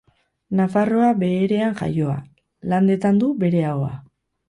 Nafarroa 0.59 1.09
Beherean 1.25 1.77
jaioa, 1.83 2.17
Landetan 2.75 3.25
du 3.25 3.33
bere 3.47 3.67
ahoa. 3.75 3.97